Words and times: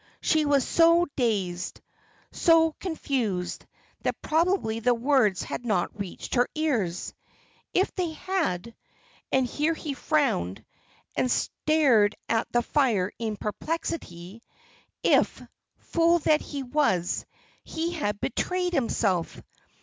she 0.19 0.45
was 0.45 0.67
so 0.67 1.05
dazed, 1.15 1.79
so 2.31 2.71
confused, 2.79 3.67
that 4.01 4.19
probably 4.23 4.79
the 4.79 4.95
words 4.95 5.43
had 5.43 5.63
not 5.63 5.99
reached 5.99 6.33
her 6.33 6.47
ears. 6.55 7.13
If 7.75 7.93
they 7.93 8.13
had 8.13 8.73
and 9.31 9.45
here 9.45 9.75
he 9.75 9.93
frowned, 9.93 10.65
and 11.15 11.29
stared 11.29 12.15
at 12.27 12.51
the 12.51 12.63
fire 12.63 13.11
in 13.19 13.37
perplexity 13.37 14.41
if, 15.03 15.39
fool 15.77 16.17
that 16.17 16.41
he 16.41 16.63
was, 16.63 17.27
he 17.63 17.91
had 17.91 18.19
betrayed 18.19 18.73
himself! 18.73 19.39